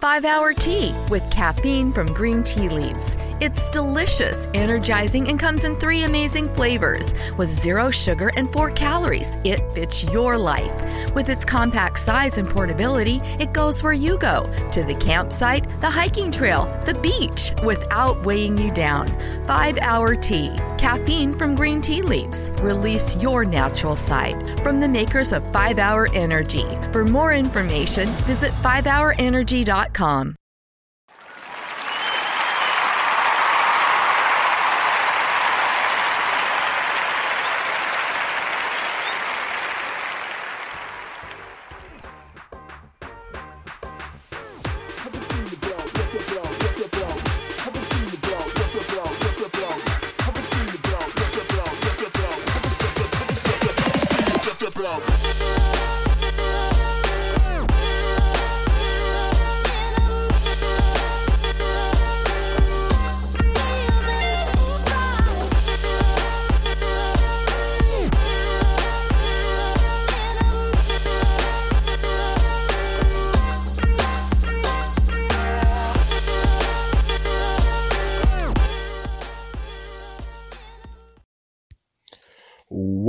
[0.00, 3.16] 5 Hour Tea with caffeine from green tea leaves.
[3.40, 7.12] It's delicious, energizing, and comes in three amazing flavors.
[7.36, 10.84] With zero sugar and four calories, it fits your life.
[11.16, 15.90] With its compact size and portability, it goes where you go to the campsite, the
[15.90, 19.08] hiking trail, the beach without weighing you down.
[19.48, 20.56] 5 Hour Tea.
[20.78, 22.52] Caffeine from green tea leaves.
[22.60, 24.60] Release your natural side.
[24.62, 26.66] From the makers of 5 Hour Energy.
[26.92, 30.34] For more information, visit 5hourenergy.com com.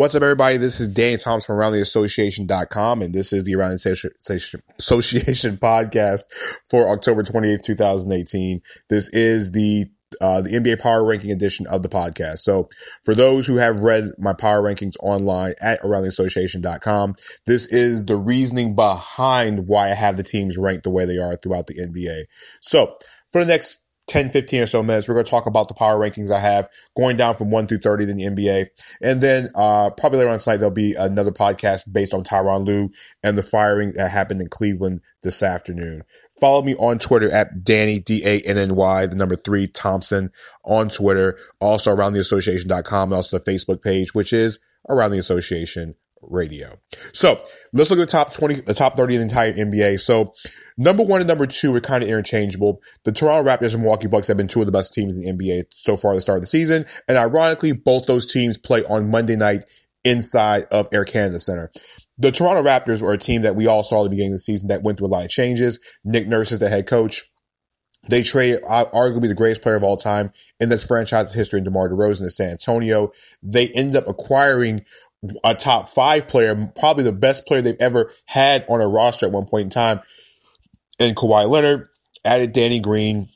[0.09, 0.57] What's up, everybody?
[0.57, 4.11] This is Dan Thompson from AroundTheAssociation.com, and this is the Around the
[4.79, 6.23] Association podcast
[6.67, 8.59] for October 28th, 2018.
[8.89, 9.85] This is the
[10.19, 12.39] uh, the NBA Power Ranking edition of the podcast.
[12.39, 12.65] So
[13.03, 17.13] for those who have read my power rankings online at AroundTheAssociation.com,
[17.45, 21.35] this is the reasoning behind why I have the teams ranked the way they are
[21.35, 22.23] throughout the NBA.
[22.61, 22.97] So
[23.27, 23.78] for the next
[24.09, 26.67] 10, 15 or so minutes, we're going to talk about the power rankings I have
[26.97, 28.65] going down from 1 through 30 in the NBA.
[29.01, 32.89] And then, uh, probably later on tonight, there'll be another podcast based on Tyronn Lue
[33.23, 36.03] and the firing that happened in Cleveland this afternoon.
[36.39, 40.31] Follow me on Twitter at Danny, D-A-N-N-Y, the number three Thompson
[40.65, 41.37] on Twitter.
[41.61, 44.59] Also around the association.com, also the Facebook page, which is
[44.89, 46.75] around the association radio.
[47.13, 47.41] So
[47.73, 49.99] let's look at the top 20, the top 30 of the entire NBA.
[49.99, 50.33] So
[50.79, 52.81] number one and number two are kind of interchangeable.
[53.03, 55.43] The Toronto Raptors and Milwaukee Bucks have been two of the best teams in the
[55.43, 56.85] NBA so far at the start of the season.
[57.07, 59.65] And ironically, both those teams play on Monday night
[60.03, 61.71] inside of Air Canada Center.
[62.17, 64.39] The Toronto Raptors were a team that we all saw at the beginning of the
[64.39, 65.79] season that went through a lot of changes.
[66.03, 67.23] Nick Nurse is the head coach.
[68.07, 71.89] They traded uh, arguably the greatest player of all time in this franchise's history DeMar
[71.89, 73.11] DeRozan to San Antonio.
[73.43, 74.81] They ended up acquiring
[75.43, 79.33] a top five player, probably the best player they've ever had on a roster at
[79.33, 79.99] one point in time.
[80.99, 81.87] And Kawhi Leonard
[82.25, 83.29] added Danny Green.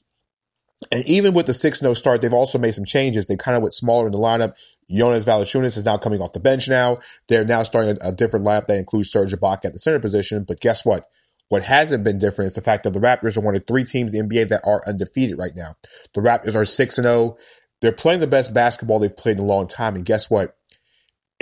[0.91, 3.25] And even with the 6-0 start, they've also made some changes.
[3.25, 4.53] They kind of went smaller in the lineup.
[4.89, 6.97] Jonas Valanciunas is now coming off the bench now.
[7.29, 10.43] They're now starting a, a different lineup that includes Serge Ibaka at the center position.
[10.45, 11.05] But guess what?
[11.47, 14.13] What hasn't been different is the fact that the Raptors are one of three teams
[14.13, 15.75] in the NBA that are undefeated right now.
[16.13, 17.37] The Raptors are 6 0.
[17.81, 19.95] They're playing the best basketball they've played in a long time.
[19.95, 20.57] And guess what?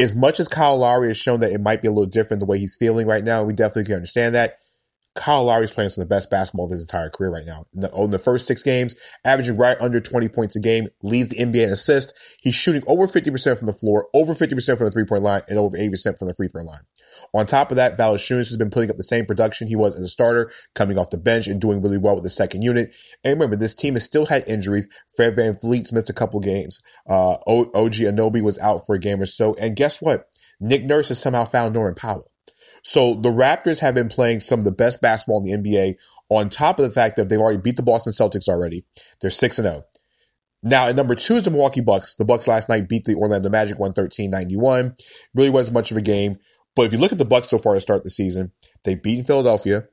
[0.01, 2.45] as much as Kyle Lowry has shown that it might be a little different the
[2.45, 4.57] way he's feeling right now, we definitely can understand that.
[5.15, 7.65] Kyle Lowry's playing some of the best basketball of his entire career right now.
[7.73, 8.95] In the, in the, first six games,
[9.25, 12.13] averaging right under 20 points a game, leads the NBA in assists.
[12.41, 15.59] He's shooting over 50% from the floor, over 50% from the three point line, and
[15.59, 16.81] over 80% from the free throw line.
[17.33, 20.03] On top of that, Valanciunas has been putting up the same production he was as
[20.03, 22.95] a starter, coming off the bench and doing really well with the second unit.
[23.25, 24.89] And remember, this team has still had injuries.
[25.15, 26.81] Fred VanVleet's missed a couple games.
[27.07, 29.55] Uh, OG Anunoby was out for a game or so.
[29.61, 30.29] And guess what?
[30.59, 32.30] Nick Nurse has somehow found Norman Powell.
[32.83, 35.95] So the Raptors have been playing some of the best basketball in the NBA
[36.29, 38.85] on top of the fact that they've already beat the Boston Celtics already.
[39.21, 39.83] They're 6 and 0.
[40.63, 42.15] Now, at number two is the Milwaukee Bucks.
[42.15, 44.95] The Bucks last night beat the Orlando Magic 113-91.
[45.33, 46.37] Really wasn't much of a game.
[46.75, 48.51] But if you look at the Bucks so far to start the season,
[48.83, 49.85] they've beaten Philadelphia.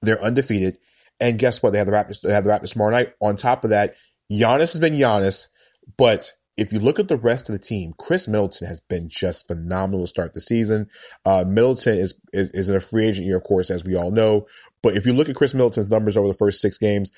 [0.00, 0.78] They're undefeated.
[1.20, 1.70] And guess what?
[1.70, 3.12] They have the Raptors, they have the Raptors tomorrow night.
[3.20, 3.94] On top of that,
[4.30, 5.48] Giannis has been Giannis,
[5.96, 9.46] but if you look at the rest of the team, Khris Middleton has been just
[9.46, 10.88] phenomenal to start the season.
[11.24, 14.10] Uh, Middleton is, is, is in a free agent year, of course, as we all
[14.10, 14.46] know.
[14.82, 17.12] But if you look at Khris Middleton's numbers over the first six games,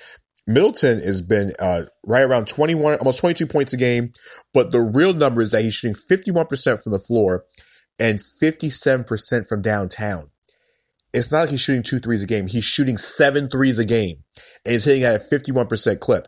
[0.49, 4.11] Middleton has been uh, right around 21, almost 22 points a game.
[4.53, 7.45] But the real number is that he's shooting 51% from the floor
[8.01, 10.31] and 57% from downtown.
[11.13, 12.47] it's not like he's shooting two threes a game.
[12.49, 14.17] He's shooting seven threes a game
[14.65, 16.27] and he's hitting at a 51% clip.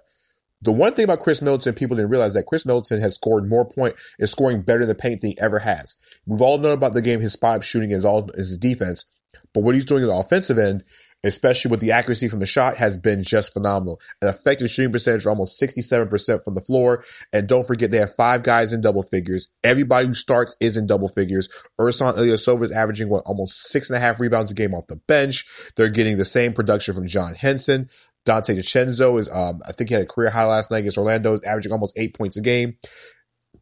[0.63, 3.65] The one thing about Khris Middleton, people didn't realize that Khris Middleton has scored more
[3.65, 5.97] point, is scoring better in the paint than he ever has.
[6.27, 9.07] We've all known about the game, his spot up shooting is all is his defense,
[9.55, 10.83] but what he's doing on the offensive end,
[11.25, 14.01] especially with the accuracy from the shot, has been just phenomenal.
[14.23, 17.05] An effective shooting percentage of almost 67% from the floor.
[17.33, 19.49] And don't forget, they have five guys in double figures.
[19.63, 21.49] Everybody who starts is in double figures.
[21.79, 24.97] Ersan Ilyasova is averaging what almost six and a half rebounds a game off the
[24.97, 25.47] bench.
[25.77, 27.89] They're getting the same production from John Henson.
[28.27, 31.33] Donte DiVincenzo is, um, I think he had a career high last night against Orlando,
[31.33, 32.77] is averaging almost eight points a game.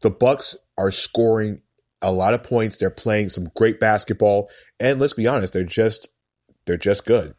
[0.01, 1.59] The Bucks are scoring
[2.01, 2.77] a lot of points.
[2.77, 6.07] They're playing some great basketball, and let's be honest, they're just
[6.65, 7.33] they're just good.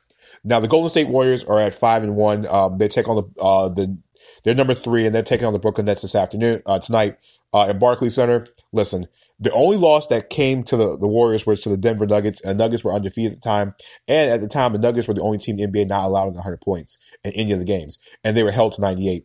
[0.45, 2.47] Now the Golden State Warriors are at five and one.
[2.47, 3.99] Um, they take on the uh, the
[4.45, 7.17] they're number three, and they're taking on the Brooklyn Nets this afternoon uh, tonight
[7.53, 8.47] uh, at Barclays Center.
[8.73, 9.07] Listen,
[9.41, 12.59] the only loss that came to the, the Warriors was to the Denver Nuggets, and
[12.59, 13.75] Nuggets were undefeated at the time.
[14.07, 16.35] And at the time, the Nuggets were the only team in the NBA not allowing
[16.35, 19.23] 100 points in any of the games, and they were held to 98.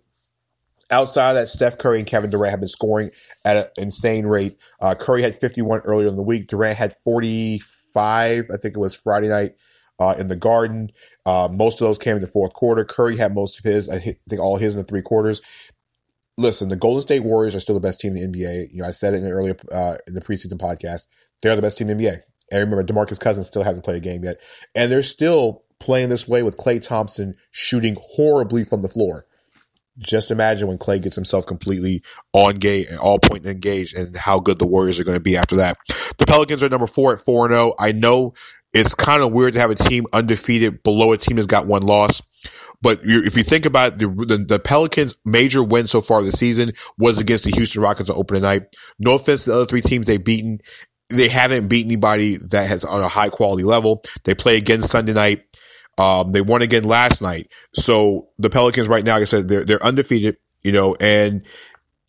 [0.90, 3.10] Outside of that, Steph Curry and Kevin Durant have been scoring
[3.46, 4.54] at an insane rate.
[4.80, 6.48] Uh, Curry had 51 earlier in the week.
[6.48, 9.52] Durant had 45, I think it was Friday night,
[10.00, 10.92] uh, in the Garden.
[11.26, 12.86] Uh, most of those came in the fourth quarter.
[12.86, 15.42] Curry had most of his, I think all his in the three quarters
[16.38, 18.68] listen, the Golden State Warriors are still the best team in the NBA.
[18.72, 21.08] You know, I said it in the earlier uh, in the preseason podcast.
[21.42, 22.18] They're the best team in the NBA.
[22.52, 24.38] And remember, DeMarcus Cousins still hasn't played a game yet,
[24.76, 29.24] and they're still playing this way with Klay Thompson shooting horribly from the floor.
[29.98, 32.02] Just imagine when Klay gets himself completely
[32.34, 35.56] on and all point engaged and how good the Warriors are going to be after
[35.56, 35.78] that.
[36.18, 37.74] The Pelicans are number four at 4 0.
[37.80, 38.34] I know
[38.74, 41.84] it's kind of weird to have a team undefeated below a team that's got one
[41.84, 42.22] loss.
[42.86, 46.70] But if you think about the, the, the Pelicans' major win so far this season
[47.00, 48.62] was against the Houston Rockets on opening night.
[49.00, 50.60] No offense to the other three teams they've beaten.
[51.10, 54.04] They haven't beat anybody that has on a high quality level.
[54.24, 55.46] They play again Sunday night.
[55.98, 57.48] Um, they won again last night.
[57.74, 61.44] So the Pelicans right now, like I said, they're, they're undefeated, you know, and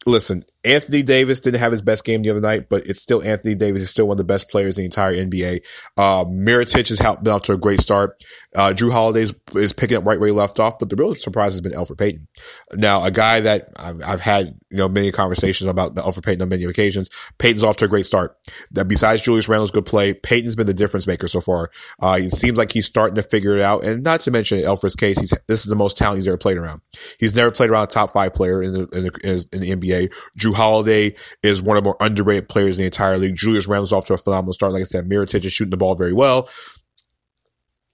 [0.05, 3.55] listen, Anthony Davis didn't have his best game the other night, but it's still Anthony
[3.55, 5.61] Davis is still one of the best players in the entire NBA.
[5.97, 8.17] Uh, Mirotic has helped out to a great start.
[8.57, 9.21] Uh, Jrue Holiday
[9.55, 11.99] is picking up right where he left off, but the real surprise has been Elfrid
[11.99, 12.27] Payton.
[12.73, 16.49] Now, a guy that I've, I've, had, you know, many conversations about Elfrid Payton on
[16.49, 17.11] many occasions.
[17.37, 18.35] Payton's off to a great start.
[18.71, 21.71] That besides Julius Randle's good play, Payton's been the difference maker so far.
[22.01, 23.85] Uh, it seems like he's starting to figure it out.
[23.85, 26.57] And not to mention Elfrid's case, he's, this is the most talent he's ever played
[26.57, 26.81] around.
[27.21, 30.15] He's never played around a top five player in the, in the, in the NBA.
[30.39, 33.37] Jrue Holiday is one of the more underrated players in the entire league.
[33.37, 34.73] Julius Randle's off to a phenomenal start.
[34.73, 36.49] Like I said, Mirotic is shooting the ball very well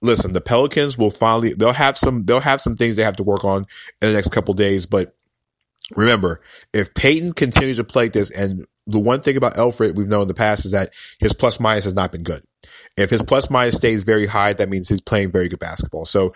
[0.03, 3.23] listen, the Pelicans will finally, they'll have some, they'll have some things they have to
[3.23, 3.65] work on
[4.01, 4.85] in the next couple days.
[4.85, 5.15] But
[5.95, 6.41] remember,
[6.73, 10.27] if Payton continues to play this, and the one thing about Elfrid we've known in
[10.27, 10.89] the past is that
[11.19, 12.43] his plus minus has not been good.
[12.97, 16.05] If his plus minus stays very high, that means he's playing very good basketball.
[16.05, 16.33] So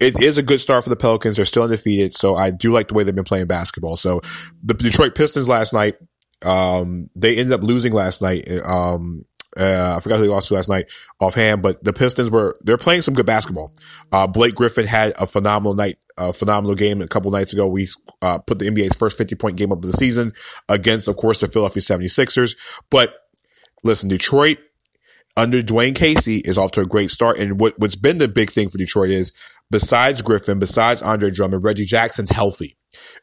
[0.00, 1.36] it is a good start for the Pelicans.
[1.36, 2.14] They're still undefeated.
[2.14, 3.96] So I do like the way they've been playing basketball.
[3.96, 4.20] So
[4.62, 5.96] the Detroit Pistons last night,
[6.44, 8.48] um, they ended up losing last night.
[8.64, 9.24] Um,
[9.56, 10.90] uh, I forgot who they lost to last night
[11.20, 13.72] offhand, but the Pistons were, they're playing some good basketball.
[14.12, 17.66] Uh, Blake Griffin had a phenomenal night, a phenomenal game a couple nights ago.
[17.66, 17.88] We,
[18.22, 20.32] uh, put the NBA's first 50 point game up of the season
[20.68, 22.56] against, of course, the Philadelphia 76ers.
[22.90, 23.14] But
[23.84, 24.58] listen, Detroit
[25.36, 27.38] under Dwane Casey is off to a great start.
[27.38, 29.32] And what, what's been the big thing for Detroit is
[29.70, 32.76] besides Griffin, besides Andre Drummond, Reggie Jackson's healthy.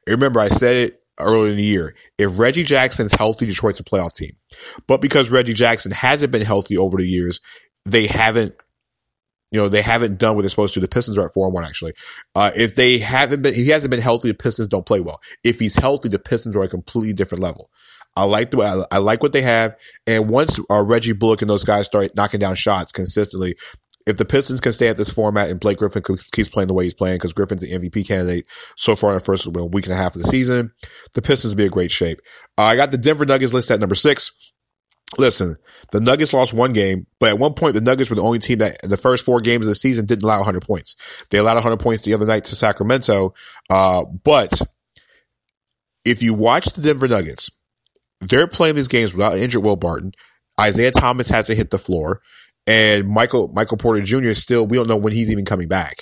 [0.07, 1.95] Remember, I said it earlier in the year.
[2.17, 4.31] If Reggie Jackson's healthy, Detroit's a playoff team.
[4.87, 7.39] But because Reggie Jackson hasn't been healthy over the years,
[7.85, 8.55] they haven't,
[9.51, 10.79] you know, they haven't done what they're supposed to.
[10.79, 11.93] The Pistons are at four and one, actually.
[12.35, 15.19] Uh, if they haven't been, he hasn't been healthy, the Pistons don't play well.
[15.43, 17.69] If he's healthy, the Pistons are a completely different level.
[18.17, 19.75] I like the I, I like what they have.
[20.07, 23.55] And once uh, Reggie Bullock and those guys start knocking down shots consistently,
[24.07, 26.83] if the Pistons can stay at this format and Blake Griffin keeps playing the way
[26.83, 28.45] he's playing, because Griffin's the MVP candidate
[28.75, 30.71] so far in the first week and a half of the season,
[31.13, 32.19] the Pistons be in great shape.
[32.57, 34.44] Uh, I got the Denver Nuggets list at number six.
[35.17, 35.55] Listen,
[35.91, 38.57] the Nuggets lost one game, but at one point the Nuggets were the only team
[38.59, 41.25] that in the first four games of the season didn't allow 100 points.
[41.29, 43.33] They allowed 100 points the other night to Sacramento.
[43.69, 44.61] Uh, but
[46.03, 47.49] if you watch the Denver Nuggets,
[48.19, 50.11] they're playing these games without injured Will Barton.
[50.59, 52.21] Isaiah Thomas hasn't hit the floor.
[52.67, 54.25] And Michael, Michael Porter Jr.
[54.25, 55.97] is still, we don't know when he's even coming back.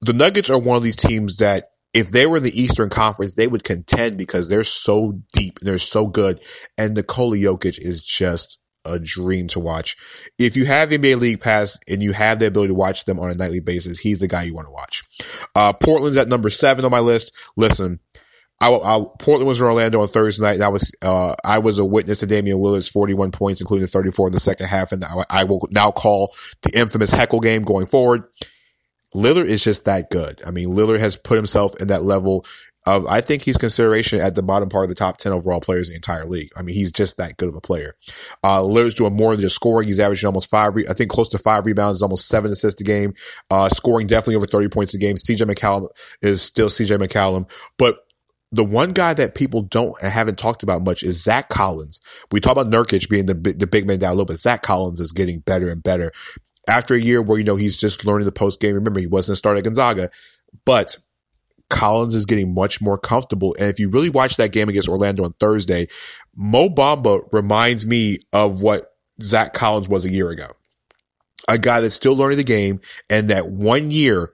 [0.00, 3.46] The Nuggets are one of these teams that if they were the Eastern Conference, they
[3.46, 6.40] would contend because they're so deep they're so good.
[6.76, 9.96] And Nikola Jokic is just a dream to watch.
[10.38, 13.30] If you have NBA League Pass and you have the ability to watch them on
[13.30, 15.02] a nightly basis, he's the guy you want to watch.
[15.54, 17.36] Uh, Portland's at number seven on my list.
[17.56, 18.00] Listen,
[18.60, 20.54] I, I, Portland was in Orlando on Thursday night.
[20.54, 24.28] And I was, uh, I was a witness to Damian Lillard's 41 points, including 34
[24.28, 24.92] in the second half.
[24.92, 28.24] And I, I will now call the infamous heckle game going forward.
[29.14, 30.40] Lillard is just that good.
[30.46, 32.44] I mean, Lillard has put himself in that level
[32.86, 35.88] of, I think he's consideration at the bottom part of the top 10 overall players
[35.88, 36.50] in the entire league.
[36.56, 37.94] I mean, he's just that good of a player.
[38.42, 39.88] Uh, Lillard's doing more than just scoring.
[39.88, 42.84] He's averaging almost five, re- I think close to five rebounds, almost seven assists a
[42.84, 43.14] game,
[43.50, 45.16] uh, scoring definitely over 30 points a game.
[45.16, 45.88] CJ McCollum
[46.22, 47.98] is still CJ McCollum, but
[48.50, 52.00] the one guy that people don't and haven't talked about much is Zach Collins.
[52.32, 55.12] We talk about Nurkic being the the big man down low, but Zach Collins is
[55.12, 56.12] getting better and better.
[56.68, 58.74] After a year where you know he's just learning the post game.
[58.74, 60.10] Remember, he wasn't a starter at Gonzaga,
[60.64, 60.96] but
[61.70, 63.54] Collins is getting much more comfortable.
[63.58, 65.88] And if you really watch that game against Orlando on Thursday,
[66.34, 68.86] Mo Bamba reminds me of what
[69.20, 70.46] Zach Collins was a year ago.
[71.48, 74.32] A guy that's still learning the game and that one year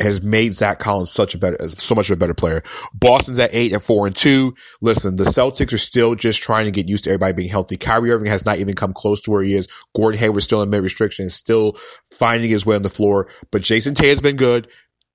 [0.00, 2.62] has made Zach Collins such a better, so much of a better player.
[2.94, 4.54] Boston's at eight and four and two.
[4.80, 7.76] Listen, the Celtics are still just trying to get used to everybody being healthy.
[7.76, 9.68] Kyrie Irving has not even come close to where he is.
[9.94, 13.28] Gordon Hayward's still in mid restriction, still finding his way on the floor.
[13.50, 14.68] But Jayson Tatum's been good.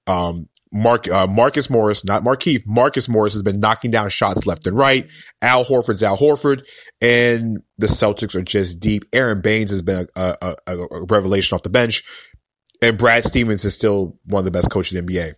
[0.08, 4.68] Um, Mark, uh, Marcus Morris, not Markieff, Marcus Morris has been knocking down shots left
[4.68, 5.10] and right.
[5.42, 6.68] Al Horford's Al Horford
[7.02, 9.04] and the Celtics are just deep.
[9.14, 12.04] Aron Baynes has been a, a, a revelation off the bench
[12.86, 15.32] and Brad Stevens is still one of the best coaches in the NBA.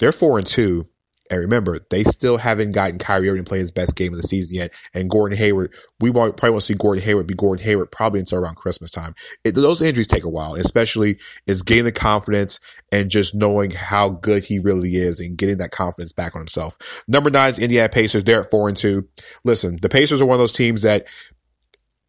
[0.00, 0.88] They're four and two.
[1.30, 4.26] And remember, they still haven't gotten Kyrie Irving to play his best game of the
[4.26, 4.72] season yet.
[4.94, 8.56] And Gordon Hayward, we probably won't see Gordon Hayward be Gordon Hayward probably until around
[8.56, 9.14] Christmas time.
[9.44, 12.58] It, those injuries take a while, especially is gaining the confidence
[12.90, 17.04] and just knowing how good he really is and getting that confidence back on himself.
[17.06, 18.24] Number nine is Indiana Pacers.
[18.24, 19.06] They're at four and two.
[19.44, 21.04] Listen, the Pacers are one of those teams that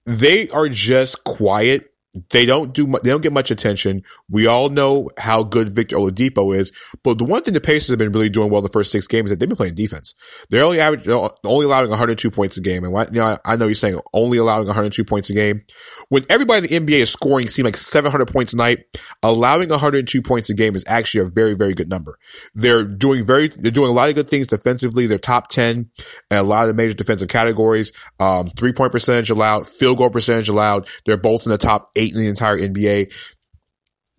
[0.05, 1.88] they are just quiet
[2.31, 4.03] they don't do, they don't get much attention.
[4.29, 6.71] We all know how good Victor Oladipo is,
[7.03, 9.25] but the one thing the Pacers have been really doing well the first six games
[9.25, 10.15] is that they've been playing defense.
[10.49, 12.83] They're only average, only allowing 102 points a game.
[12.83, 15.61] And you know, I know you're saying only allowing 102 points a game.
[16.09, 18.79] When everybody in the NBA is scoring, seem like 700 points a night,
[19.21, 22.17] allowing 102 points a game is actually a very, very good number.
[22.55, 25.05] They're doing very, they're doing a lot of good things defensively.
[25.05, 25.91] They're top 10
[26.31, 27.91] in a lot of the major defensive categories.
[28.19, 30.87] Um, three point percentage allowed, field goal percentage allowed.
[31.05, 33.13] They're both in the top eight in the entire NBA.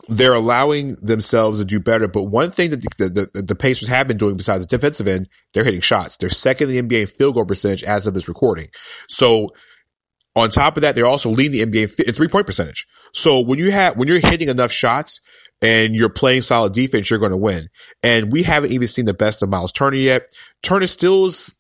[0.09, 2.09] They're allowing themselves to do better.
[2.09, 5.29] But one thing that the, the, the, Pacers have been doing besides the defensive end,
[5.53, 6.17] they're hitting shots.
[6.17, 8.67] They're second in the NBA field goal percentage as of this recording.
[9.09, 9.51] So
[10.35, 12.87] on top of that, they're also leading the NBA in three point percentage.
[13.13, 15.21] So when you have, when you're hitting enough shots,
[15.63, 17.69] and you're playing solid defense, you're going to win.
[18.03, 20.23] And we haven't even seen the best of Miles Turner yet.
[20.63, 21.60] Turner still is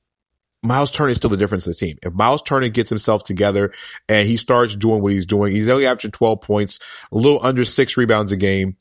[0.62, 1.96] Miles Turner is still the difference in the team.
[2.02, 3.72] If Miles Turner gets himself together
[4.08, 6.78] and he starts doing what he's doing, he's only averaging 12 points,
[7.12, 8.76] a little under six rebounds a game.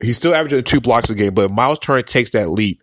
[0.00, 2.82] He's still averaging two blocks a game, but Miles Turner takes that leap,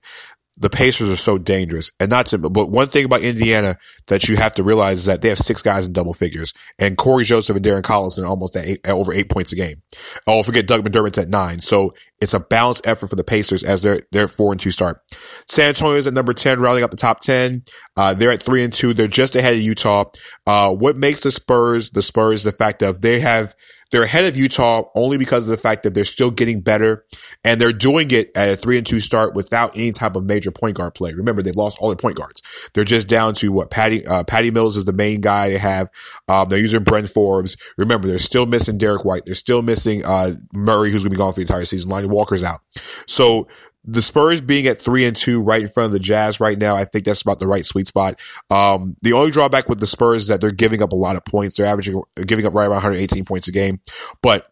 [0.57, 1.91] the Pacers are so dangerous.
[1.99, 3.77] And not to, but one thing about Indiana
[4.07, 6.97] that you have to realize is that they have six guys in double figures and
[6.97, 9.81] Cory Joseph and Darren Collison almost at, eight, at over eight points a game.
[10.27, 11.61] Oh, forget Doug McDermott's at nine.
[11.61, 14.99] So it's a balanced effort for the Pacers as they're, they're four and two start.
[15.47, 17.63] San Antonio is at number 10, rounding up the top 10.
[17.95, 18.93] Uh, they're at three and two.
[18.93, 20.05] They're just ahead of Utah.
[20.45, 23.55] Uh, what makes the Spurs, the Spurs, the fact that they have,
[23.91, 27.05] they're ahead of Utah only because of the fact that they're still getting better
[27.43, 30.51] and they're doing it at a three and two start without any type of major
[30.51, 31.13] point guard play.
[31.13, 32.41] Remember, they've lost all their point guards.
[32.73, 35.89] They're just down to what Patty, uh, Patty Mills is the main guy they have.
[36.27, 37.57] Um, they're using Bryn Forbes.
[37.77, 39.23] Remember, they're still missing Derrick White.
[39.25, 41.89] They're still missing, uh, Murray, who's going to be gone for the entire season.
[41.89, 42.59] Lonnie Walker's out.
[43.07, 43.47] So
[43.83, 46.75] the Spurs being at three and two right in front of the Jazz right now,
[46.75, 48.19] I think that's about the right sweet spot.
[48.49, 51.25] Um, the only drawback with the Spurs is that they're giving up a lot of
[51.25, 51.57] points.
[51.57, 53.79] They're averaging, giving up right around 118 points a game,
[54.21, 54.51] but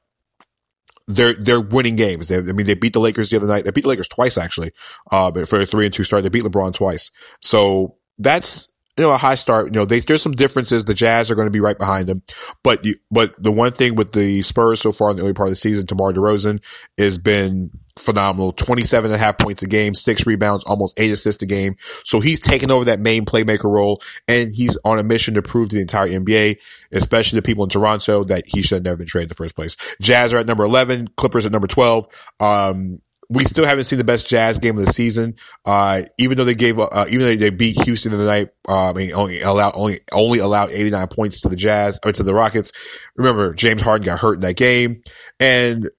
[1.08, 2.28] they're, they're winning games.
[2.28, 3.66] They, I mean, they beat the Lakers the other night.
[3.66, 4.72] They beat the Lakers twice, actually.
[5.12, 7.12] Uh, but for a three and two start, they beat LeBron twice.
[7.42, 8.68] So that's,
[8.98, 9.68] you know, a high start.
[9.68, 10.86] You know, they, there's some differences.
[10.86, 12.22] The Jazz are going to be right behind them.
[12.64, 15.48] But you, but the one thing with the Spurs so far in the early part
[15.48, 16.62] of the season, DeMar DeRozan
[16.98, 18.52] has been phenomenal.
[18.52, 21.76] 27 and a half points a game, six rebounds, almost eight assists a game.
[22.04, 25.70] So he's taken over that main playmaker role and he's on a mission to prove
[25.70, 26.60] to the entire NBA,
[26.92, 29.56] especially the people in Toronto that he should have never been traded in the first
[29.56, 29.78] place.
[30.02, 32.06] Jazz are at number 11, Clippers at number 12.
[32.40, 33.02] Um,
[33.32, 35.36] we still haven't seen the best Jazz game of the season.
[35.64, 38.92] Uh, even though they gave, uh, even though they beat Houston in the night, uh,
[38.96, 42.72] mean, only allowed, only, only allowed 89 points to the Jazz, or to the Rockets.
[43.16, 45.02] Remember, James Harden got hurt in that game.
[45.40, 45.90] And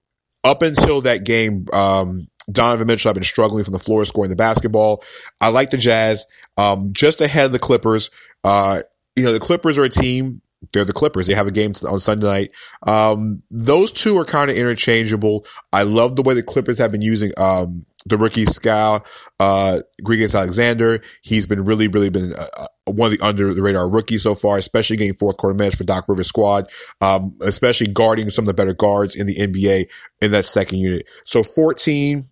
[0.45, 4.37] up until that game, um, Donovan Mitchell have been struggling from the floor scoring the
[4.37, 5.03] basketball.
[5.41, 8.11] I like the Jazz, um, just ahead of the Clippers.
[8.43, 8.81] Uh,
[9.17, 10.43] you know, the Clippers are a team.
[10.73, 11.27] They're the Clippers.
[11.27, 12.51] They have a game on Sunday night.
[12.87, 15.47] Um, those two are kind of interchangeable.
[15.73, 19.05] I love the way the Clippers have been using, um, the rookie Skal,
[19.39, 21.01] uh, Gilgeous-Alexander.
[21.23, 24.59] He's been really, really been uh, one of the under the radar rookies so far,
[24.59, 26.67] especially getting fourth quarter minutes for Doc Rivers squad,
[27.01, 29.87] um, especially guarding some of the better guards in the NBA
[30.21, 31.09] in that second unit.
[31.25, 32.25] So 14,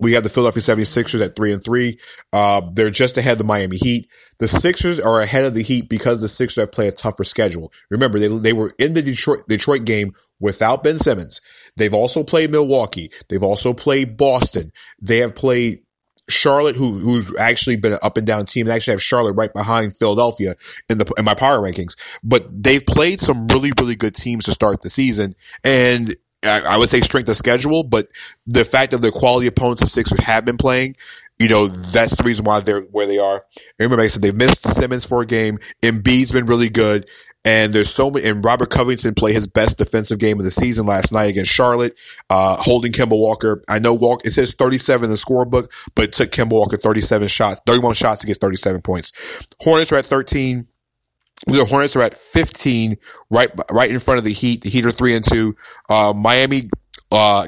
[0.00, 1.98] we have the Philadelphia 76ers at three and three.
[2.32, 4.08] Uh, they're just ahead of the Miami Heat.
[4.38, 7.72] The Sixers are ahead of the Heat because the Sixers have played a tougher schedule.
[7.90, 11.40] Remember, they, they were in the Detroit, Detroit game without Ben Simmons.
[11.76, 13.10] They've also played Milwaukee.
[13.28, 14.70] They've also played Boston.
[15.00, 15.83] They have played
[16.28, 19.52] Charlotte, who who's actually been an up and down team, and actually have Charlotte right
[19.52, 20.54] behind Philadelphia
[20.88, 21.96] in the in my power rankings.
[22.22, 26.14] But they've played some really really good teams to start the season, and
[26.46, 28.06] I, would say strength of schedule, but
[28.46, 30.96] the fact of the quality opponents the Sixers have been playing,
[31.38, 33.44] you know, that's the reason why they're where they are.
[33.56, 35.58] And remember, I said they've missed Simmons for a game.
[35.82, 37.08] Embiid's been really good.
[37.46, 40.86] And there's so many, and Robert Covington played his best defensive game of the season
[40.86, 41.98] last night against Charlotte,
[42.30, 43.62] uh, holding Kemba Walker.
[43.68, 47.28] I know Walker, it says 37 in the scorebook, but it took Kemba Walker 37
[47.28, 49.12] shots, 31 shots to get 37 points.
[49.60, 50.66] Hornets are at 13.
[51.46, 52.96] The Hornets are at 15,
[53.30, 54.62] right, right in front of the Heat.
[54.62, 55.54] The Heat are three and two.
[55.90, 56.70] Uh, Miami,
[57.12, 57.46] uh,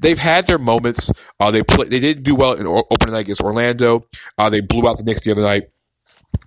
[0.00, 1.12] they've had their moments.
[1.38, 4.02] Uh, they play, they didn't do well in opening night against Orlando.
[4.36, 5.70] Uh, they blew out the Knicks the other night.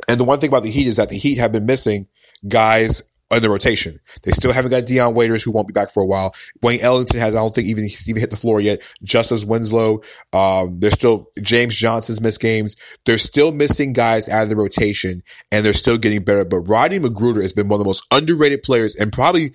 [0.09, 2.07] And the one thing about the Heat is that the Heat have been missing
[2.47, 3.03] guys
[3.35, 4.00] in the rotation.
[4.23, 6.35] They still haven't got Dion Waiters, who won't be back for a while.
[6.62, 8.81] Wayne Ellington has, I don't think even he's even hit the floor yet.
[9.03, 10.01] Justice Winslow.
[10.31, 12.75] Um, they're still James Johnson's missed games.
[13.05, 16.45] They're still missing guys out of the rotation, and they're still getting better.
[16.45, 19.51] But Rodney McGruder has been one of the most underrated players, and probably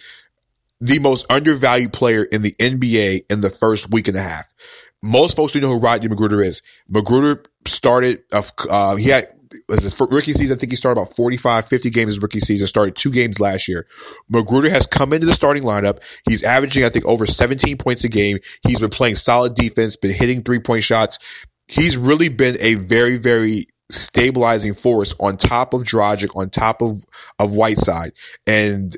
[0.80, 4.54] the most undervalued player in the NBA in the first week and a half.
[5.02, 6.62] Most folks do know who Rodney McGruder is.
[6.90, 9.28] McGruder started, uh, he had
[9.68, 10.56] was his rookie season.
[10.56, 13.68] I think he started about 45, 50 games his rookie season, started two games last
[13.68, 13.86] year.
[14.32, 15.98] McGruder has come into the starting lineup.
[16.28, 18.38] He's averaging, I think, over 17 points a game.
[18.66, 21.18] He's been playing solid defense, been hitting three point shots.
[21.66, 27.04] He's really been a very, very stabilizing force on top of Dragic, on top of,
[27.38, 28.12] of Whiteside.
[28.46, 28.96] And,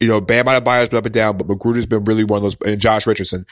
[0.00, 2.56] you know, Bam Adebayo's been up and down, but McGruder's been really one of those,
[2.64, 3.44] and Josh Richardson.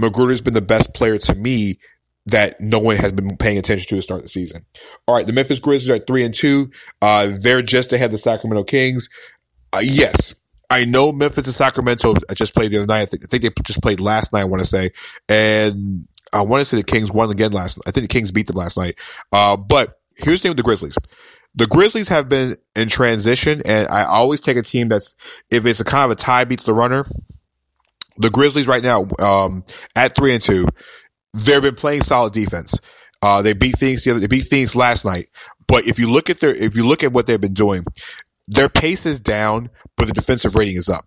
[0.00, 1.78] McGruder's been the best player to me
[2.26, 4.64] that no one has been paying attention to to start the season.
[5.06, 6.70] All right, the Memphis Grizzlies are three and two.
[7.00, 9.08] Uh, they're just ahead of the Sacramento Kings.
[9.72, 10.34] Uh, yes,
[10.68, 13.02] I know Memphis and Sacramento I just played the other night.
[13.02, 14.90] I think, I think they just played last night, I want to say.
[15.28, 17.78] And I want to say the Kings won again last.
[17.86, 18.98] I think the Kings beat them last night.
[19.32, 20.98] Uh, but here's the thing with the Grizzlies.
[21.54, 25.14] The Grizzlies have been in transition, and I always take a team that's,
[25.50, 27.06] if it's a kind of a tie beats the runner,
[28.18, 30.66] the Grizzlies right now, um, at three and two,
[31.36, 32.80] they've been playing solid defense.
[33.22, 35.26] Uh, they beat Phoenix the other, they beat Phoenix last night.
[35.66, 37.84] But if you look at their, if you look at what they've been doing,
[38.48, 41.06] their pace is down, but the defensive rating is up.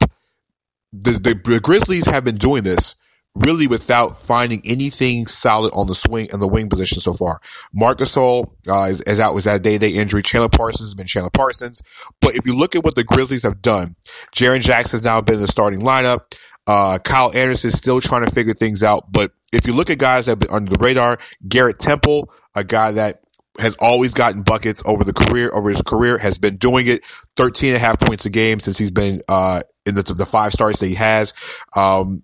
[0.92, 2.96] The, the, the Grizzlies have been doing this
[3.36, 7.40] really without finding anything solid on the swing and the wing position so far.
[7.74, 10.22] Marc Gasol uh, is, is out with that day-to-day injury.
[10.24, 11.82] Chandler Parsons has been Chandler Parsons.
[12.22, 13.96] But if you look at what the Grizzlies have done,
[14.36, 16.22] Jaren Jackson has now been in the starting lineup.
[16.68, 19.12] Uh, Kyle Anderson is still trying to figure things out.
[19.12, 21.18] But if you look at guys that have been under the radar,
[21.48, 23.22] Garrett Temple, a guy that
[23.60, 27.04] has always gotten buckets over the career, over his career, has been doing it
[27.36, 30.54] 13 and a half points a game since he's been, uh, in the, the five
[30.54, 31.34] starts that he has.
[31.76, 32.24] Um,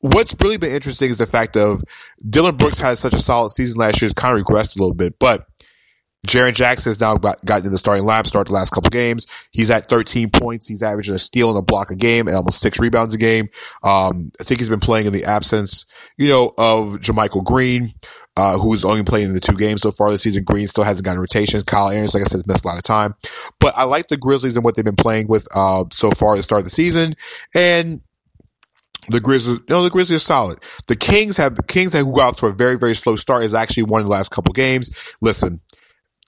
[0.00, 1.82] what's really been interesting is the fact of
[2.28, 4.94] Dillon Brooks had such a solid season last year, has kind of regressed a little
[4.94, 5.44] bit, but
[6.26, 9.26] Jaren Jackson has now got, gotten in the starting lineup, started the last couple games.
[9.52, 10.68] He's at 13 points.
[10.68, 13.48] He's averaging a steal and a block a game and almost six rebounds a game.
[13.82, 15.86] Um, I think he's been playing in the absence,
[16.18, 17.94] you know, of JaMychal Green,
[18.36, 20.44] uh, who's only playing in the two games so far this season.
[20.44, 21.62] Green still hasn't gotten rotations.
[21.62, 23.14] Kyle Aaron's, like I said, missed a lot of time.
[23.58, 26.36] But I like the Grizzlies and what they've been playing with, uh, so far at
[26.36, 27.14] the start of the season.
[27.54, 28.02] And
[29.08, 30.58] the Grizzlies, no, the Grizzlies are solid.
[30.86, 33.84] The Kings have, Kings have who got to a very, very slow start is actually
[33.84, 35.16] won the last couple games.
[35.22, 35.60] Listen,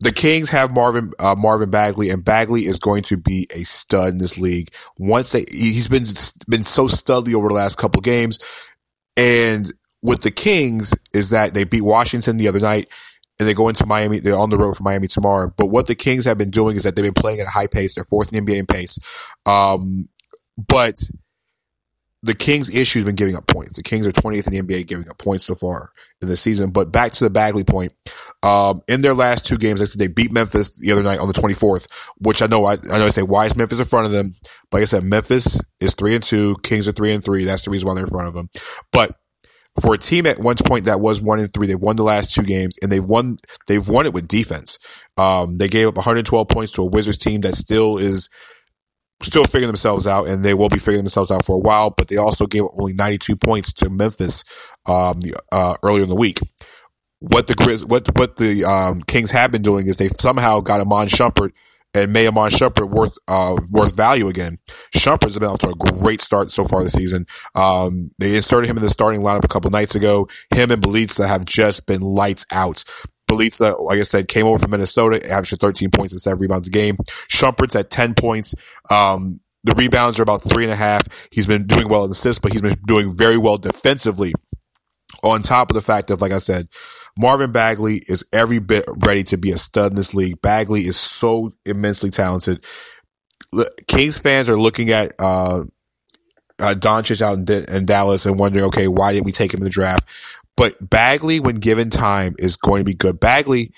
[0.03, 4.09] the Kings have Marvin uh, Marvin Bagley, and Bagley is going to be a stud
[4.09, 4.69] in this league.
[4.99, 6.03] Once they, he's been
[6.49, 8.41] been so studly over the last couple games,
[9.17, 12.89] and with the Kings is that they beat Washington the other night,
[13.39, 14.19] and they go into Miami.
[14.19, 15.53] They're on the road for Miami tomorrow.
[15.57, 17.69] But what the Kings have been doing is that they've been playing at a high
[17.69, 17.95] pace.
[17.95, 18.99] They're fourth in NBA in pace,
[19.47, 20.07] um,
[20.57, 20.97] but
[22.23, 23.77] the Kings issue has been giving up points.
[23.77, 26.71] The Kings are 20th in the NBA giving up points so far in the season.
[26.71, 27.95] But back to the Bagley point,
[28.45, 31.27] um, in their last two games, I said they beat Memphis the other night on
[31.27, 34.07] the 24th, which I know, I, I know I say, why is Memphis in front
[34.07, 34.37] of them?
[34.71, 37.45] But like I said, Memphis is three and two, Kings are three and three.
[37.45, 38.49] That's the reason why they're in front of them.
[38.93, 39.17] But
[39.81, 42.33] for a team at one point that was one and three, they've won the last
[42.33, 44.79] two games and they've won, they've won it with defense.
[45.17, 48.31] Um, they gave up 112 points to a Wizards team that still is,
[49.23, 51.91] still figuring themselves out, and they will be figuring themselves out for a while.
[51.91, 54.45] But they also gave only 92 points to Memphis
[54.87, 55.21] um,
[55.53, 56.39] uh, earlier in the week.
[57.21, 60.81] What the Grizz, what what the um, Kings have been doing is they somehow got
[60.81, 61.53] Iman Shumpert
[61.95, 64.59] and made Iman Shumpert worth uh, worth value again.
[64.95, 67.27] Shumpert's been off to a great start so far this season.
[67.55, 70.29] Um, they inserted him in the starting lineup a couple nights ago.
[70.55, 72.85] Him and Bjelica have just been lights out.
[73.33, 76.71] Bjelica, like I said, came over from Minnesota, averaged 13 points and seven rebounds a
[76.71, 76.97] game.
[77.29, 78.55] Shumpert's at 10 points.
[78.91, 81.29] Um, the rebounds are about three and a half.
[81.31, 84.33] He's been doing well in assists, but he's been doing very well defensively.
[85.25, 86.67] On top of the fact of, like I said,
[87.19, 90.41] Marvin Bagley is every bit ready to be a stud in this league.
[90.43, 92.65] Bagley is so immensely talented.
[93.87, 95.65] Kings fans are looking at, uh,
[96.59, 99.65] uh, Doncic out in, in Dallas and wondering, okay, why did we take him in
[99.65, 100.09] the draft?
[100.63, 103.19] But Bagley, when given time, is going to be good.
[103.19, 103.73] Bagley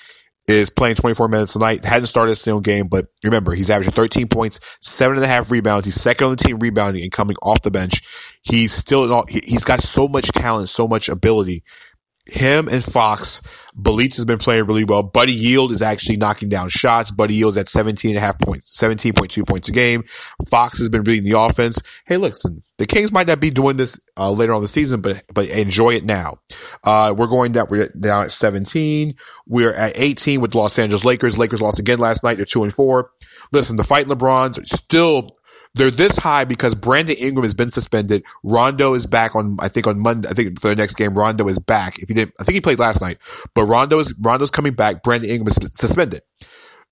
[0.47, 1.83] is playing 24 minutes tonight.
[1.83, 5.51] Hasn't started a single game, but remember, he's averaging 13 points, seven and a half
[5.51, 5.87] rebounds.
[5.87, 8.03] He's second on the team rebounding and coming off the bench.
[8.43, 11.63] He's still, he's got so much talent, so much ability
[12.27, 13.43] him and Fox,
[13.79, 15.03] Bjelica has been playing really well.
[15.03, 17.11] Buddy Hield is actually knocking down shots.
[17.11, 20.03] Buddy Hield's at 17 and a half points, 17.2 points a game.
[20.49, 21.83] Fox has been reading the offense.
[22.07, 25.23] Hey, listen, the Kings might not be doing this uh, later on the season, but
[25.33, 26.39] but enjoy it now.
[26.83, 27.67] Uh, we're going down.
[27.71, 29.15] We're down at 17.
[29.47, 31.39] We're at 18 with Los Angeles Lakers.
[31.39, 32.37] Lakers lost again last night.
[32.37, 33.11] They're two and four.
[33.53, 35.37] Listen, the fight LeBron's still
[35.75, 38.25] they're this high because Brandon Ingram has been suspended.
[38.45, 41.49] Rondo is back on, I think on Monday, I think for the next game, Rondo
[41.49, 41.99] is back.
[41.99, 43.19] If he didn't, I think he played last night,
[43.55, 45.03] but Rondo is, Rondo's coming back.
[45.03, 46.21] Brandon Ingram is suspended.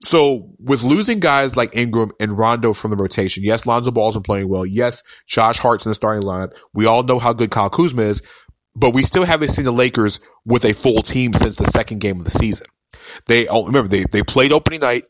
[0.03, 4.23] So with losing guys like Ingram and Rondo from the rotation, yes, Lonzo Ball's been
[4.23, 4.67] playing well.
[4.67, 6.53] Yes, Josh Hart's in the starting lineup.
[6.75, 8.23] We all know how good Kyle Kuzma is,
[8.75, 12.17] but we still haven't seen the Lakers with a full team since the second game
[12.17, 12.67] of the season.
[13.27, 15.05] They, oh, remember, they, they played opening night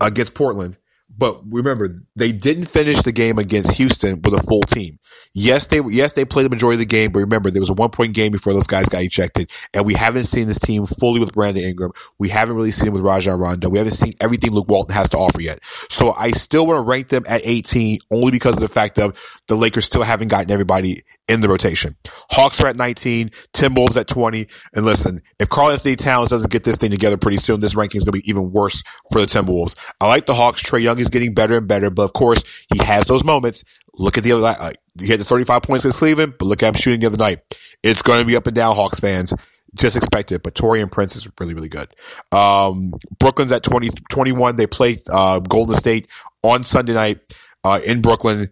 [0.00, 0.76] against Portland
[1.16, 4.98] but remember, they didn't finish the game against Houston with a full team.
[5.32, 7.74] Yes, they, yes, they played the majority of the game, but remember, there was a
[7.74, 11.20] one point game before those guys got ejected, and we haven't seen this team fully
[11.20, 11.92] with Brandon Ingram.
[12.18, 13.68] We haven't really seen it with Rajon Rondo.
[13.68, 15.62] We haven't seen everything Luke Walton has to offer yet.
[15.64, 19.18] So I still want to rank them at 18 only because of the fact of
[19.48, 21.94] the Lakers still haven't gotten everybody in the rotation.
[22.30, 24.46] Hawks are at 19, Timberwolves at 20.
[24.74, 28.04] And listen, if Karl-Anthony Towns doesn't get this thing together pretty soon, this ranking is
[28.04, 29.76] going to be even worse for the Timberwolves.
[30.00, 30.62] I like the Hawks.
[30.62, 33.64] Trae Young is getting better and better, but of course, he has those moments.
[33.98, 36.68] Look at the other, uh, he had the 35 points against Cleveland, but look at
[36.68, 37.38] him shooting the other night.
[37.82, 39.32] It's going to be up and down, Hawks fans.
[39.74, 41.88] Just expect it, but Taurean Prince is really, really good.
[42.32, 44.56] Um, Brooklyn's at 20, 21.
[44.56, 46.06] They play, uh, Golden State
[46.42, 47.18] on Sunday night,
[47.64, 48.50] uh, in Brooklyn.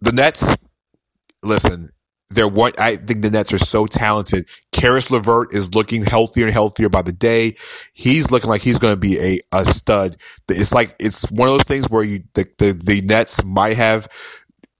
[0.00, 0.54] The Nets,
[1.44, 1.88] listen,
[2.30, 4.48] they're what I think the Nets are so talented.
[4.72, 7.56] Caris LeVert is looking healthier and healthier by the day.
[7.94, 10.16] He's looking like he's going to be a, a stud.
[10.48, 14.08] It's like, it's one of those things where you, the, the, the Nets might have,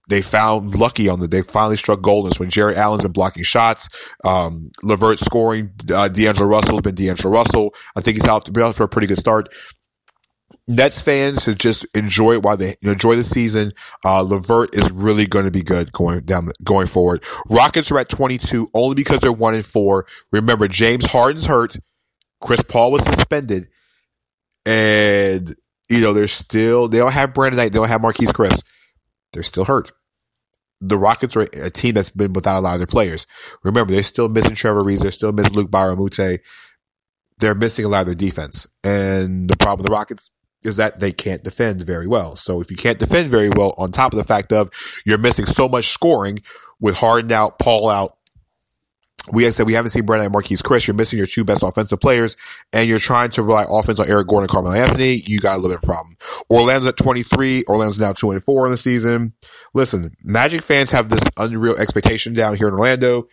[0.09, 2.39] they found lucky on the, they finally struck gold.
[2.39, 4.11] when Jarrett Allen's been blocking shots.
[4.25, 7.75] Um, LeVert scoring, uh, D'Angelo Russell's been D'Angelo Russell.
[7.97, 9.49] I think he's out to be off for a pretty good start.
[10.67, 13.73] Nets fans should just enjoy it while they enjoy the season.
[14.05, 17.23] Uh, LeVert is really going to be good going down, going forward.
[17.51, 20.07] Rockets are at 22 only because they're one and four.
[20.33, 21.77] Remember, James Harden's hurt.
[22.41, 23.69] Chris Paul was suspended
[24.67, 25.55] and,
[25.91, 27.73] you know, they're still, they don't have Brandon Knight.
[27.73, 28.65] They don't have Marquese Chriss.
[29.33, 29.93] They're still hurt.
[30.81, 33.27] The Rockets are a team that's been without a lot of their players.
[33.63, 35.03] Remember, they're still missing Trevor Ariza.
[35.03, 36.41] They're still missing Luke Moute.
[37.39, 38.67] They're missing a lot of their defense.
[38.83, 40.31] And the problem with the Rockets,
[40.65, 42.37] is that they can't defend very well.
[42.37, 44.71] So if you can't defend very well, on top of the fact of
[45.05, 46.41] you're missing so much scoring
[46.81, 48.17] with Harden out, Paul out,
[49.33, 50.87] we said we haven't seen Brandon Marquese Chriss.
[50.87, 52.37] You're missing your two best offensive players,
[52.75, 55.23] and you're trying to rely offense on Eric Gordon and Carmelo Anthony.
[55.27, 56.17] You got a little bit of problem.
[56.51, 57.65] Orlando's at 23.
[57.67, 59.33] Orlando's now two and four in the season.
[59.73, 63.29] Listen, Magic fans have this unreal expectation down here in Orlando.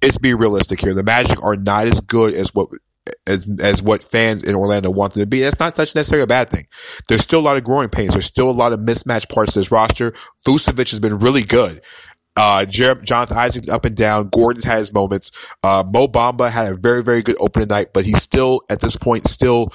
[0.00, 0.94] It's be realistic here.
[0.94, 2.68] The Magic are not as good as what
[3.26, 5.40] as as what fans in Orlando want them to be.
[5.40, 6.64] That's not such necessarily a bad thing.
[7.08, 8.12] There's still a lot of growing pains.
[8.12, 10.12] There's still a lot of mismatched parts of this roster.
[10.46, 11.80] Vucevic has been really good.
[12.36, 14.28] Uh, Jer- Jonathan Isaac up and down.
[14.28, 15.30] Gordon's had his moments.
[15.62, 18.96] Uh, Mo Bamba had a very, very good opening night, but he's still, at this
[18.96, 19.72] point, still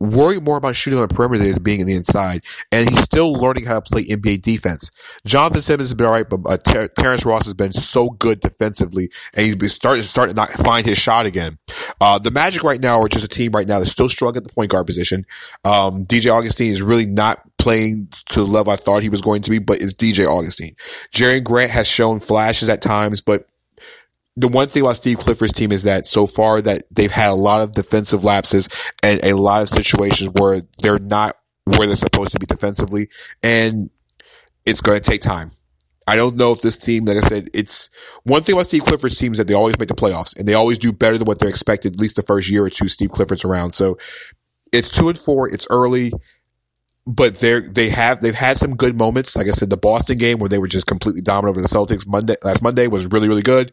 [0.00, 2.42] worry more about shooting on the perimeter than being in the inside.
[2.72, 4.90] And he's still learning how to play NBA defense.
[5.26, 9.10] Jonathan Simmons has been alright, but uh, Ter- Terrence Ross has been so good defensively,
[9.34, 11.58] and he's been starting starting to not find his shot again.
[12.00, 14.44] Uh, the Magic right now are just a team right now that's still struggling at
[14.44, 15.24] the point guard position.
[15.64, 19.42] Um, DJ Augustine is really not playing to the level I thought he was going
[19.42, 20.74] to be, but it's DJ Augustine.
[21.12, 23.46] Jerami Grant has shown flashes at times, but
[24.36, 27.34] the one thing about Steve Clifford's team is that so far that they've had a
[27.34, 28.68] lot of defensive lapses
[29.02, 31.34] and a lot of situations where they're not
[31.64, 33.08] where they're supposed to be defensively.
[33.42, 33.90] And
[34.64, 35.50] it's going to take time.
[36.08, 37.90] I don't know if this team, like I said, it's
[38.24, 40.54] one thing about Steve Clifford's team is that they always make the playoffs and they
[40.54, 43.10] always do better than what they're expected, at least the first year or two Steve
[43.10, 43.72] Clifford's around.
[43.72, 43.98] So
[44.72, 45.52] it's two and four.
[45.52, 46.10] It's early,
[47.06, 49.36] but they're, they have, they've had some good moments.
[49.36, 52.08] Like I said, the Boston game where they were just completely dominant over the Celtics
[52.08, 53.70] Monday, last Monday was really, really good.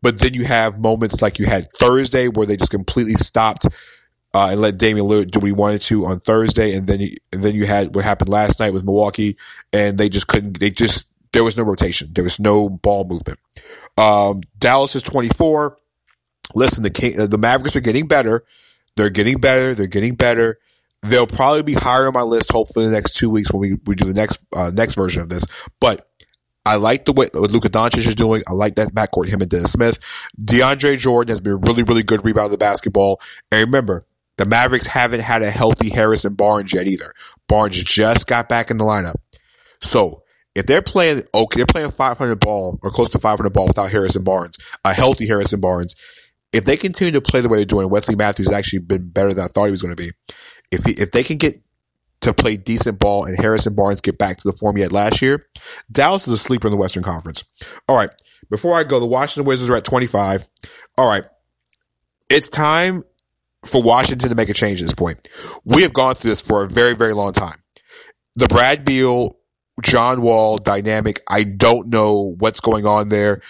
[0.00, 3.66] But then you have moments like you had Thursday where they just completely stopped
[4.32, 6.76] uh, and let Damian Lillard do what he wanted to on Thursday.
[6.76, 7.00] And then
[7.32, 9.36] and then you had what happened last night with Milwaukee
[9.72, 12.08] and they just couldn't, they just, there was no rotation.
[12.12, 13.40] There was no ball movement.
[13.98, 15.76] Um, Dallas is 24.
[16.54, 18.44] Listen, the King, the Mavericks are getting better.
[18.96, 19.74] They're getting better.
[19.74, 20.58] They're getting better.
[21.02, 23.74] They'll probably be higher on my list, hopefully in the next two weeks when we,
[23.84, 25.44] we do the next, uh, next version of this.
[25.80, 26.08] But
[26.64, 28.42] I like the way what Luka Doncic is doing.
[28.48, 29.98] I like that backcourt, him and Dennis Smith.
[30.40, 33.20] DeAndre Jordan has been really, really good rebounding the basketball.
[33.50, 34.06] And remember,
[34.38, 37.12] the Mavericks haven't had a healthy Harrison Barnes yet either.
[37.48, 39.16] Barnes just got back in the lineup.
[39.82, 40.23] So
[40.54, 44.22] if they're playing, okay, they're playing 500 ball or close to 500 ball without Harrison
[44.22, 45.94] Barnes, a healthy Harrison Barnes.
[46.52, 49.32] If they continue to play the way they're doing, Wesley Matthews has actually been better
[49.32, 50.10] than I thought he was going to be.
[50.70, 51.58] If he, if they can get
[52.20, 55.20] to play decent ball and Harrison Barnes get back to the form he had last
[55.20, 55.46] year,
[55.92, 57.44] Dallas is a sleeper in the Western Conference.
[57.88, 58.10] All right.
[58.48, 60.44] Before I go, the Washington Wizards are at 25.
[60.96, 61.24] All right.
[62.30, 63.02] It's time
[63.66, 65.18] for Washington to make a change at this point.
[65.64, 67.56] We have gone through this for a very, very long time.
[68.36, 69.30] The Brad Beal
[69.82, 71.20] John Wall dynamic.
[71.28, 73.40] I don't know what's going on there.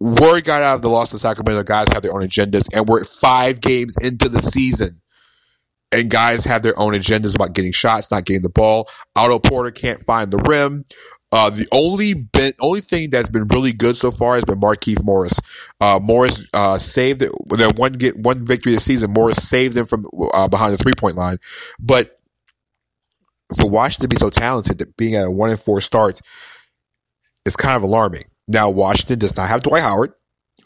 [0.00, 1.62] Word got out of the loss to Sacramento.
[1.62, 5.00] Guys have their own agendas, and we're five games into the season.
[5.92, 8.88] And guys have their own agendas about getting shots, not getting the ball.
[9.14, 10.84] Otto Porter can't find the rim.
[11.32, 15.02] Uh, the only been, only thing that's been really good so far has been Markieff
[15.02, 15.40] Morris.
[15.80, 17.20] Uh, Morris, uh, saved.
[17.20, 20.92] Their one get, one victory this season, Morris saved them from, uh, behind the three
[20.96, 21.38] point line.
[21.80, 22.13] But
[23.56, 26.20] for Washington to be so talented that being at a one and four start
[27.46, 28.22] is kind of alarming.
[28.48, 30.12] Now, Washington does not have Dwight Howard,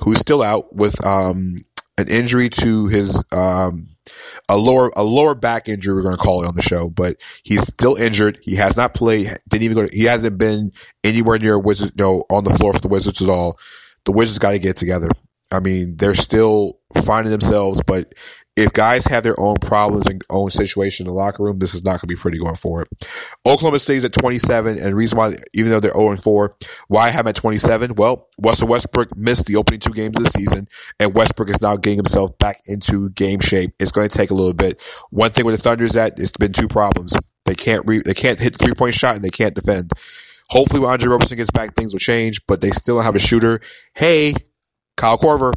[0.00, 1.62] who's still out with, um,
[1.96, 3.88] an injury to his, um,
[4.48, 7.16] a lower, a lower back injury, we're going to call it on the show, but
[7.42, 8.38] he's still injured.
[8.42, 10.70] He has not played, didn't even go, to, he hasn't been
[11.04, 13.58] anywhere near Wizards, no, on the floor for the Wizards at all.
[14.04, 15.10] The Wizards got to get together.
[15.52, 18.12] I mean, they're still finding themselves, but
[18.58, 21.84] if guys have their own problems and own situation in the locker room, this is
[21.84, 22.88] not going to be pretty going forward.
[23.46, 26.56] Oklahoma City's at 27, and the reason why, even though they're 0 and 4,
[26.88, 27.94] why I have them at 27?
[27.94, 30.66] Well, Russell Westbrook missed the opening two games of the season,
[30.98, 33.70] and Westbrook is now getting himself back into game shape.
[33.78, 34.82] It's going to take a little bit.
[35.10, 37.16] One thing with the Thunder is that it's been two problems.
[37.44, 39.90] They can't re- they can't hit three point shot and they can't defend.
[40.50, 43.60] Hopefully, when Andre Roberson gets back, things will change, but they still have a shooter.
[43.94, 44.34] Hey,
[44.96, 45.54] Kyle Korver,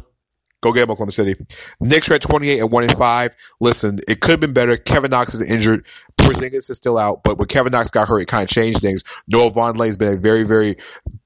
[0.62, 1.34] Go get him, Oklahoma City.
[1.80, 3.36] Knicks are at 28 and 1 and 5.
[3.60, 4.76] Listen, it could have been better.
[4.76, 5.84] Kevin Knox is injured.
[6.16, 9.02] Porzingis is still out, but when Kevin Knox got hurt, it kind of changed things.
[9.26, 10.76] Noah Vonleh has been a very, very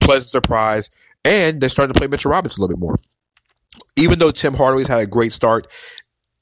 [0.00, 0.90] pleasant surprise.
[1.24, 2.98] And they're starting to play Mitchell Robinson a little bit more.
[3.98, 5.66] Even though Tim Hardaway's had a great start,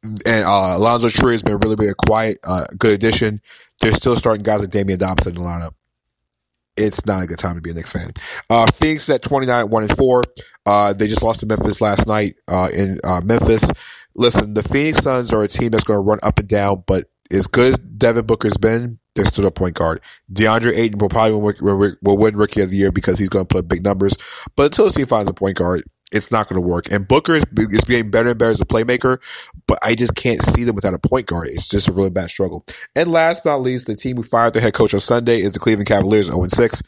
[0.05, 3.41] and uh, Alonzo Trier has been really, really quiet, uh, good addition.
[3.81, 5.73] They're still starting guys like Damyean Dotson in the lineup
[6.77, 8.11] it's not a good time to be a Knicks fan.
[8.51, 10.23] Uh, Phoenix at 29, 1 and 4.
[10.67, 13.71] Uh, they just lost to Memphis last night, uh, in, uh, Memphis.
[14.17, 17.05] Listen, the Phoenix Suns are a team that's going to run up and down, but
[17.33, 20.01] as good as Devin Booker's been, they're still a point guard.
[20.33, 23.55] DeAndre Ayton will probably win, will win Rookie of the Year because he's going to
[23.55, 24.17] put big numbers.
[24.57, 26.91] But until this team finds a point guard, it's not going to work.
[26.91, 29.19] And Booker is, is getting better and better as a playmaker,
[29.67, 31.49] but I just can't see them without a point guard.
[31.49, 32.65] It's just a really bad struggle.
[32.97, 35.53] And last but not least, the team who fired their head coach on Sunday is
[35.53, 36.83] the Cleveland Cavaliers 0-6.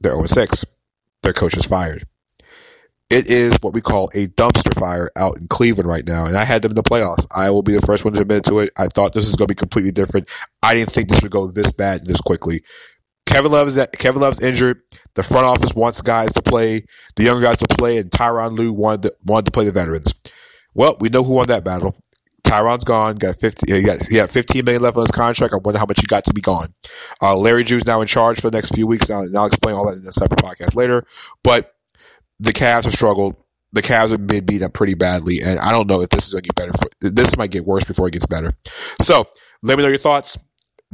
[0.00, 0.64] They're 0-6.
[1.22, 2.04] Their coach is fired.
[3.14, 6.26] It is what we call a dumpster fire out in Cleveland right now.
[6.26, 7.28] And I had them in the playoffs.
[7.32, 8.70] I will be the first one to admit to it.
[8.76, 10.28] I thought this was going to be completely different.
[10.64, 12.64] I didn't think this would go this bad this quickly.
[13.24, 14.80] Kevin Love is Kevin Love's injured.
[15.14, 18.72] The front office wants guys to play, the younger guys to play, and Tyronn Lue
[18.72, 20.12] wanted to, wanted to play the veterans.
[20.74, 21.94] Well, we know who won that battle.
[22.42, 23.14] Tyronn's gone.
[23.14, 23.72] Got fifty.
[23.72, 25.54] He got, he got fifteen million left on his contract.
[25.54, 26.68] I wonder how much he got to be gone.
[27.22, 29.08] Uh, Larry Drew's now in charge for the next few weeks.
[29.08, 31.06] and I'll explain all that in a separate podcast later.
[31.44, 31.73] But
[32.38, 33.40] the Cavs have struggled.
[33.72, 36.32] The Cavs have been beat up pretty badly, and I don't know if this is
[36.32, 36.72] going to get better.
[36.72, 38.52] For, this might get worse before it gets better.
[39.00, 39.26] So
[39.62, 40.38] let me know your thoughts.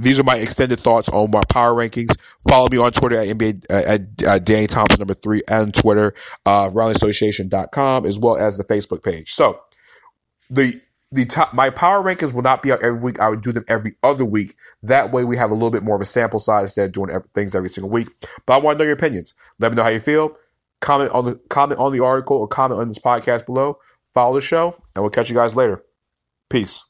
[0.00, 2.18] These are my extended thoughts on my power rankings.
[2.48, 6.14] Follow me on Twitter at NBA, uh, at, uh, Danny Thompson number three and Twitter,
[6.46, 9.30] uh, RoundAssociation.com as well as the Facebook page.
[9.32, 9.60] So
[10.48, 10.80] the,
[11.12, 13.20] the top, my power rankings will not be out every week.
[13.20, 14.54] I would do them every other week.
[14.82, 17.20] That way we have a little bit more of a sample size instead of doing
[17.34, 18.08] things every single week.
[18.46, 19.34] But I want to know your opinions.
[19.58, 20.34] Let me know how you feel.
[20.80, 23.78] Comment on the, comment on the article or comment on this podcast below.
[24.14, 25.84] Follow the show and we'll catch you guys later.
[26.48, 26.89] Peace.